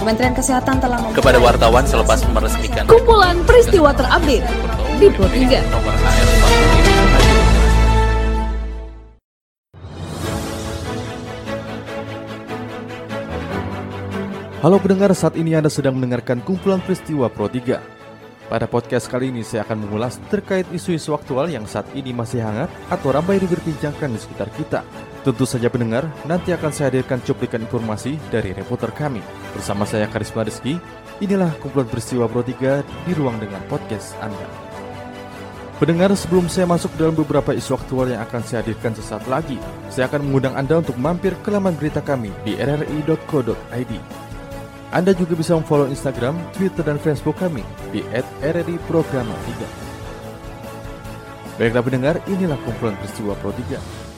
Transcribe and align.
Kementerian 0.00 0.32
Kesehatan 0.32 0.80
telah 0.80 0.96
kepada 1.12 1.36
wartawan 1.36 1.84
selepas 1.84 2.24
meresmikan 2.32 2.88
kumpulan 2.88 3.36
peristiwa 3.44 3.92
terupdate 3.92 4.48
di 4.96 5.12
Pro 5.12 5.28
3. 5.28 5.60
Nomor 5.68 5.94
Halo 14.64 14.76
pendengar, 14.80 15.12
saat 15.12 15.36
ini 15.36 15.52
Anda 15.52 15.68
sedang 15.68 16.00
mendengarkan 16.00 16.40
kumpulan 16.48 16.80
peristiwa 16.80 17.28
Pro 17.28 17.52
3. 17.52 18.00
Pada 18.48 18.64
podcast 18.64 19.04
kali 19.04 19.28
ini 19.28 19.44
saya 19.44 19.68
akan 19.68 19.84
mengulas 19.84 20.16
terkait 20.32 20.64
isu-isu 20.72 21.12
aktual 21.12 21.52
yang 21.52 21.68
saat 21.68 21.84
ini 21.92 22.16
masih 22.16 22.40
hangat 22.40 22.72
atau 22.88 23.12
ramai 23.12 23.36
diperbincangkan 23.36 24.10
di 24.10 24.18
sekitar 24.18 24.48
kita. 24.56 24.80
Tentu 25.20 25.44
saja 25.44 25.68
pendengar, 25.68 26.08
nanti 26.24 26.48
akan 26.48 26.72
saya 26.72 26.88
hadirkan 26.88 27.20
cuplikan 27.20 27.60
informasi 27.60 28.16
dari 28.32 28.56
reporter 28.56 28.88
kami. 28.88 29.20
Bersama 29.52 29.84
saya 29.84 30.08
Karisma 30.08 30.48
Rizky, 30.48 30.80
inilah 31.20 31.52
kumpulan 31.60 31.84
peristiwa 31.92 32.24
Pro 32.24 32.40
3 32.40 32.80
di 33.04 33.12
ruang 33.12 33.36
dengan 33.36 33.60
podcast 33.68 34.16
Anda. 34.24 34.48
Pendengar, 35.76 36.16
sebelum 36.16 36.48
saya 36.48 36.64
masuk 36.64 36.88
dalam 36.96 37.12
beberapa 37.12 37.52
isu 37.52 37.76
aktual 37.76 38.08
yang 38.08 38.24
akan 38.24 38.40
saya 38.44 38.64
hadirkan 38.64 38.96
sesaat 38.96 39.28
lagi, 39.28 39.60
saya 39.92 40.08
akan 40.08 40.24
mengundang 40.24 40.56
Anda 40.56 40.80
untuk 40.80 40.96
mampir 40.96 41.36
ke 41.44 41.52
laman 41.52 41.76
berita 41.76 42.00
kami 42.00 42.32
di 42.40 42.56
rri.co.id. 42.56 43.92
Anda 44.88 45.12
juga 45.12 45.36
bisa 45.36 45.52
memfollow 45.52 45.92
Instagram, 45.92 46.36
Twitter, 46.56 46.80
dan 46.80 46.96
Facebook 46.96 47.36
kami 47.36 47.60
di 47.92 48.00
@rri_programa3. 48.40 49.48
Baiklah 51.60 51.84
pendengar, 51.84 52.16
inilah 52.24 52.56
kumpulan 52.64 52.96
peristiwa 52.96 53.36
Pro 53.36 53.52
3. 53.52 54.09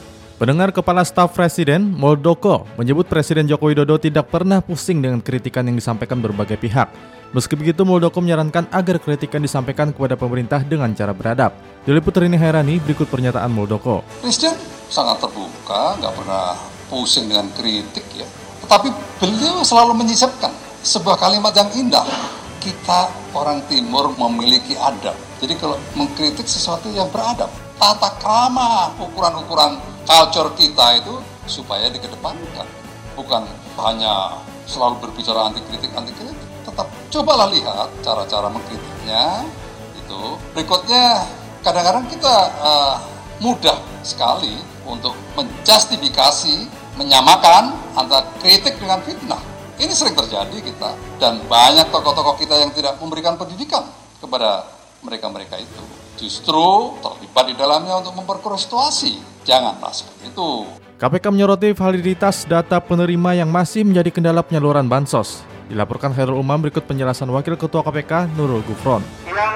Pendengar 0.43 0.75
Kepala 0.75 1.07
Staf 1.07 1.39
Presiden 1.39 1.95
Muldoko 1.95 2.67
menyebut 2.75 3.07
Presiden 3.07 3.47
Joko 3.47 3.71
Widodo 3.71 3.95
tidak 3.95 4.27
pernah 4.27 4.59
pusing 4.59 4.99
dengan 4.99 5.23
kritikan 5.23 5.63
yang 5.63 5.79
disampaikan 5.79 6.19
berbagai 6.19 6.59
pihak. 6.59 6.91
Meski 7.31 7.55
begitu, 7.55 7.87
Muldoko 7.87 8.19
menyarankan 8.19 8.67
agar 8.67 8.99
kritikan 8.99 9.39
disampaikan 9.39 9.95
kepada 9.95 10.19
pemerintah 10.19 10.59
dengan 10.59 10.91
cara 10.91 11.15
beradab. 11.15 11.55
Diliput 11.87 12.11
Rini 12.19 12.35
Hairani, 12.35 12.75
berikut 12.83 13.07
pernyataan 13.07 13.55
Muldoko. 13.55 14.03
Presiden 14.19 14.51
sangat 14.91 15.23
terbuka, 15.23 15.95
nggak 16.03 16.11
pernah 16.11 16.59
pusing 16.91 17.31
dengan 17.31 17.47
kritik 17.55 18.03
ya. 18.11 18.27
Tetapi 18.67 18.91
beliau 19.23 19.63
selalu 19.63 19.95
menyisipkan 19.95 20.51
sebuah 20.83 21.23
kalimat 21.23 21.55
yang 21.55 21.71
indah. 21.71 22.03
Kita 22.59 23.31
orang 23.31 23.63
timur 23.71 24.11
memiliki 24.19 24.75
adab. 24.75 25.15
Jadi 25.39 25.55
kalau 25.55 25.79
mengkritik 25.95 26.43
sesuatu 26.43 26.91
yang 26.91 27.07
beradab, 27.15 27.47
tata 27.79 28.11
krama, 28.19 28.91
ukuran-ukuran 28.99 29.92
culture 30.03 30.51
kita 30.55 31.03
itu 31.03 31.15
supaya 31.47 31.87
dikedepankan. 31.91 32.67
Bukan 33.13 33.43
hanya 33.83 34.41
selalu 34.65 35.09
berbicara 35.09 35.51
anti 35.51 35.61
kritik 35.67 35.91
anti 35.93 36.13
kritik 36.15 36.49
tetap 36.63 36.87
cobalah 37.11 37.47
lihat 37.51 37.89
cara-cara 38.01 38.47
mengkritiknya. 38.49 39.43
Itu. 39.99 40.39
Berikutnya 40.55 41.27
kadang-kadang 41.61 42.07
kita 42.09 42.35
uh, 42.59 42.95
mudah 43.43 43.77
sekali 44.01 44.55
untuk 44.87 45.15
menjustifikasi 45.35 46.67
menyamakan 46.99 47.73
antara 47.95 48.27
kritik 48.39 48.77
dengan 48.79 49.01
fitnah. 49.03 49.39
Ini 49.77 49.91
sering 49.91 50.13
terjadi 50.13 50.53
kita. 50.53 50.95
Dan 51.17 51.43
banyak 51.49 51.89
tokoh-tokoh 51.89 52.37
kita 52.39 52.55
yang 52.61 52.71
tidak 52.71 52.99
memberikan 53.01 53.35
pendidikan 53.35 53.83
kepada 54.21 54.69
mereka-mereka 55.03 55.59
itu. 55.59 55.83
Justru 56.15 56.95
terlibat 57.01 57.49
di 57.49 57.55
dalamnya 57.57 57.99
untuk 57.99 58.15
memperkeruh 58.15 58.59
situasi 58.59 59.32
Janganlah 59.43 59.91
seperti 59.91 60.31
itu. 60.31 60.49
KPK 60.99 61.25
menyoroti 61.35 61.69
validitas 61.75 62.47
data 62.47 62.79
penerima 62.79 63.35
yang 63.35 63.51
masih 63.51 63.83
menjadi 63.83 64.07
kendala 64.07 64.39
penyaluran 64.39 64.87
bansos. 64.87 65.43
Dilaporkan 65.67 66.15
Khairul 66.15 66.39
Umam 66.39 66.63
berikut 66.63 66.87
penjelasan 66.87 67.27
Wakil 67.27 67.59
Ketua 67.59 67.83
KPK 67.83 68.31
Nurul 68.39 68.63
Gufron. 68.63 69.03
Yang 69.27 69.55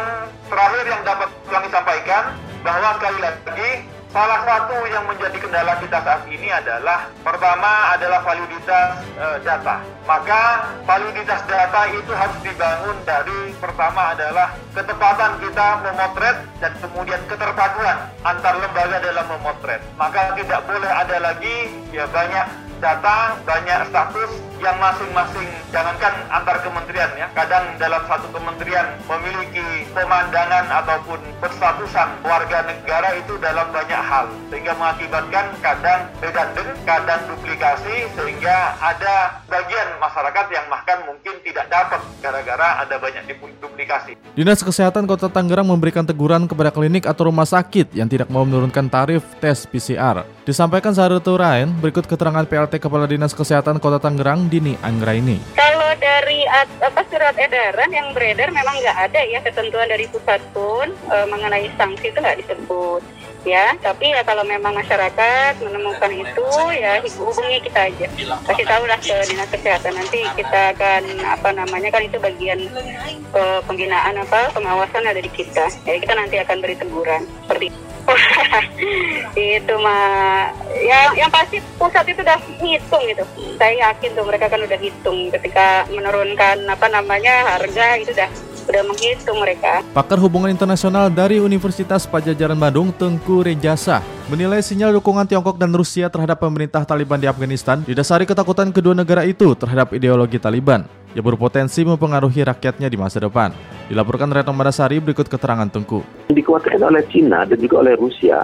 terakhir 0.51 0.85
yang 0.91 1.01
dapat 1.07 1.29
kami 1.47 1.67
sampaikan 1.71 2.23
bahwa 2.63 2.89
sekali 2.99 3.19
lagi 3.23 3.71
Salah 4.17 4.41
satu 4.49 4.73
yang 4.89 5.05
menjadi 5.05 5.37
kendala 5.37 5.77
kita 5.77 6.01
saat 6.01 6.25
ini 6.25 6.49
adalah 6.49 7.05
pertama 7.21 7.93
adalah 7.93 8.25
validitas 8.25 8.97
e, 9.13 9.45
data. 9.45 9.77
Maka 10.09 10.73
validitas 10.89 11.45
data 11.45 11.85
itu 11.93 12.17
harus 12.17 12.33
dibangun 12.41 12.97
dari 13.05 13.53
pertama 13.61 14.17
adalah 14.17 14.57
ketepatan 14.73 15.37
kita 15.37 15.67
memotret 15.85 16.33
dan 16.57 16.73
kemudian 16.81 17.21
keterpaduan 17.29 18.09
antar 18.25 18.57
lembaga 18.57 18.97
dalam 19.05 19.25
memotret. 19.37 19.85
Maka 20.01 20.33
tidak 20.33 20.65
boleh 20.65 20.89
ada 20.89 21.17
lagi 21.21 21.69
ya 21.93 22.09
banyak 22.09 22.66
data, 22.81 23.37
banyak 23.45 23.89
status 23.89 24.31
yang 24.57 24.77
masing-masing 24.81 25.49
jangankan 25.69 26.13
antar 26.33 26.57
kementerian 26.65 27.11
ya. 27.13 27.29
Kadang 27.37 27.77
dalam 27.77 28.01
satu 28.09 28.27
kementerian 28.33 28.97
memiliki 29.05 29.85
pemandangan 29.93 30.65
ataupun 30.83 31.21
berstatusan 31.37 32.09
warga 32.25 32.65
negara 32.65 33.13
itu 33.17 33.37
dalam 33.37 33.69
banyak 33.69 34.01
hal 34.01 34.25
sehingga 34.49 34.73
mengakibatkan 34.77 35.45
kadang 35.61 36.01
redundant, 36.21 36.71
kadang 36.85 37.21
duplikasi 37.29 38.09
sehingga 38.17 38.73
ada 38.81 39.45
bagian 39.45 39.89
masyarakat 40.01 40.45
yang 40.49 40.65
bahkan 40.73 40.99
mungkin 41.05 41.36
tidak 41.49 41.65
dapat 41.73 42.01
gara-gara 42.21 42.85
ada 42.85 42.95
banyak 43.01 43.25
duplikasi. 43.57 44.13
Dinas 44.37 44.61
Kesehatan 44.61 45.09
Kota 45.09 45.33
Tangerang 45.33 45.65
memberikan 45.65 46.05
teguran 46.05 46.45
kepada 46.45 46.69
klinik 46.69 47.09
atau 47.09 47.33
rumah 47.33 47.47
sakit 47.49 47.97
yang 47.97 48.05
tidak 48.05 48.29
mau 48.29 48.45
menurunkan 48.45 48.85
tarif 48.85 49.25
tes 49.41 49.65
PCR. 49.65 50.21
Disampaikan 50.45 50.93
Sarutu 50.93 51.39
Rain, 51.39 51.73
berikut 51.81 52.05
keterangan 52.05 52.45
PL 52.45 52.67
PLT 52.67 52.83
Kepala 52.83 53.07
Dinas 53.07 53.31
Kesehatan 53.31 53.79
Kota 53.79 53.95
Tangerang, 53.95 54.51
Dini 54.51 54.75
Anggraini. 54.83 55.39
Kalau 55.55 55.95
dari 56.03 56.43
apa 56.83 57.01
surat 57.07 57.31
edaran 57.39 57.87
yang 57.95 58.11
beredar 58.11 58.51
memang 58.51 58.75
nggak 58.83 58.97
ada 59.07 59.21
ya 59.23 59.39
ketentuan 59.39 59.87
dari 59.87 60.03
pusat 60.11 60.43
pun 60.51 60.91
e, 60.91 61.15
mengenai 61.31 61.71
sanksi 61.79 62.11
itu 62.11 62.19
nggak 62.19 62.43
disebut 62.43 62.99
ya. 63.47 63.73
Tapi 63.79 64.11
ya 64.11 64.21
kalau 64.27 64.43
memang 64.43 64.75
masyarakat 64.75 65.63
menemukan 65.63 66.11
itu 66.11 66.47
ya 66.75 66.99
hubungi 66.99 67.59
kita 67.63 67.87
aja. 67.87 68.07
Kasih 68.43 68.65
tahu 68.67 68.83
lah 68.85 68.99
ke 68.99 69.15
Dinas 69.31 69.49
Kesehatan 69.49 69.93
nanti 69.95 70.27
kita 70.35 70.75
akan 70.75 71.03
apa 71.23 71.49
namanya 71.55 71.89
kan 71.89 72.03
itu 72.03 72.19
bagian 72.19 72.59
e, 73.31 73.41
pembinaan 73.63 74.19
apa 74.19 74.51
pengawasan 74.51 75.07
ada 75.07 75.23
di 75.23 75.31
kita. 75.31 75.71
Jadi 75.87 75.97
kita 76.03 76.13
nanti 76.13 76.35
akan 76.37 76.57
beri 76.59 76.75
teguran 76.75 77.23
seperti 77.47 77.71
itu. 77.71 77.79
itu 79.59 79.73
mah 79.83 80.47
ya 80.79 81.11
yang 81.19 81.27
pasti 81.27 81.59
pusat 81.75 82.07
itu 82.07 82.23
udah 82.23 82.39
hitung 82.63 83.03
gitu 83.03 83.23
saya 83.59 83.91
yakin 83.91 84.15
tuh 84.15 84.23
mereka 84.23 84.47
kan 84.47 84.63
udah 84.63 84.79
hitung 84.79 85.27
ketika 85.27 85.83
menurunkan 85.91 86.63
apa 86.71 86.87
namanya 86.87 87.43
harga 87.43 87.99
itu 87.99 88.15
udah 88.15 88.31
udah 88.67 88.83
menghitung 88.83 89.39
mereka. 89.39 89.81
Pakar 89.95 90.19
Hubungan 90.19 90.51
Internasional 90.51 91.07
dari 91.07 91.39
Universitas 91.39 92.03
Pajajaran 92.03 92.59
Bandung, 92.59 92.91
Tengku 92.91 93.41
Rejasa, 93.41 94.03
menilai 94.27 94.59
sinyal 94.59 94.91
dukungan 94.99 95.25
Tiongkok 95.25 95.55
dan 95.55 95.71
Rusia 95.71 96.11
terhadap 96.11 96.43
pemerintah 96.43 96.83
Taliban 96.83 97.17
di 97.17 97.31
Afghanistan 97.31 97.81
didasari 97.81 98.27
ketakutan 98.27 98.75
kedua 98.75 98.91
negara 98.91 99.23
itu 99.23 99.55
terhadap 99.55 99.95
ideologi 99.95 100.37
Taliban 100.37 100.83
yang 101.15 101.23
berpotensi 101.23 101.81
mempengaruhi 101.87 102.43
rakyatnya 102.43 102.91
di 102.91 102.97
masa 102.99 103.23
depan. 103.23 103.55
Dilaporkan 103.87 104.29
Retno 104.29 104.51
Madasari 104.51 104.99
berikut 104.99 105.31
keterangan 105.31 105.65
Tengku. 105.71 106.03
Dikuatkan 106.29 106.83
oleh 106.83 107.01
Cina 107.07 107.47
dan 107.47 107.57
juga 107.57 107.81
oleh 107.81 107.95
Rusia, 107.95 108.43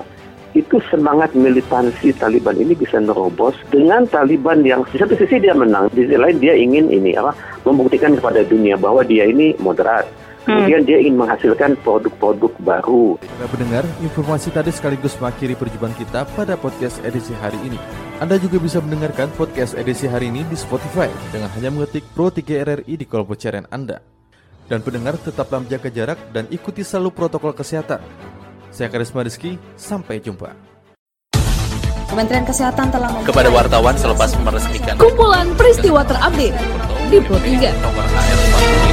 itu 0.53 0.77
semangat 0.89 1.33
militansi 1.33 2.13
Taliban 2.13 2.57
ini 2.57 2.77
bisa 2.77 3.01
nerobos 3.01 3.57
dengan 3.73 4.05
Taliban 4.05 4.61
yang 4.61 4.85
di 4.89 5.01
satu 5.01 5.17
sisi 5.17 5.41
dia 5.41 5.57
menang, 5.57 5.89
di 5.93 6.05
sisi 6.05 6.17
lain 6.17 6.37
dia 6.37 6.53
ingin 6.53 6.93
ini 6.93 7.17
apa 7.17 7.33
membuktikan 7.65 8.13
kepada 8.13 8.45
dunia 8.45 8.77
bahwa 8.77 9.01
dia 9.01 9.25
ini 9.25 9.57
moderat. 9.57 10.05
Hmm. 10.43 10.59
Kemudian 10.59 10.83
dia 10.83 10.97
ingin 10.99 11.15
menghasilkan 11.15 11.79
produk-produk 11.87 12.51
baru. 12.59 13.15
Para 13.15 13.47
pendengar, 13.47 13.83
informasi 14.03 14.51
tadi 14.51 14.75
sekaligus 14.75 15.15
mengakhiri 15.15 15.55
perjumpaan 15.55 15.95
kita 15.95 16.27
pada 16.35 16.59
podcast 16.59 16.99
edisi 17.07 17.31
hari 17.39 17.55
ini. 17.63 17.79
Anda 18.19 18.35
juga 18.35 18.59
bisa 18.59 18.83
mendengarkan 18.83 19.31
podcast 19.39 19.71
edisi 19.79 20.03
hari 20.03 20.27
ini 20.27 20.43
di 20.51 20.59
Spotify 20.59 21.07
dengan 21.31 21.47
hanya 21.55 21.71
mengetik 21.71 22.03
Pro 22.11 22.27
3 22.27 22.43
RRI 22.43 22.93
di 22.99 23.05
kolom 23.07 23.31
pencarian 23.31 23.63
Anda. 23.71 24.03
Dan 24.67 24.83
pendengar 24.83 25.15
tetaplah 25.15 25.63
menjaga 25.63 25.87
jarak 25.87 26.19
dan 26.35 26.47
ikuti 26.51 26.83
selalu 26.83 27.15
protokol 27.15 27.55
kesehatan. 27.55 28.03
Saya 28.73 28.89
Karisma 28.89 29.21
Rizky, 29.21 29.61
sampai 29.77 30.17
jumpa. 30.17 30.49
Kementerian 32.09 32.41
Kesehatan 32.41 32.89
telah 32.89 33.09
kepada 33.25 33.49
wartawan 33.49 33.97
selepas 33.97 34.33
meresmikan 34.41 34.97
kumpulan 35.01 35.49
peristiwa 35.57 36.05
terupdate 36.05 36.57
di 37.09 37.17
Pro 37.21 37.37
3. 37.37 38.92